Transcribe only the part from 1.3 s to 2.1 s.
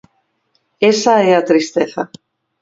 a tristeza.